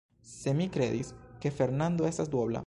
Sed 0.29 0.57
mi 0.61 0.65
kredis, 0.77 1.11
ke 1.45 1.53
Fernando 1.61 2.09
estas 2.13 2.33
duobla. 2.37 2.59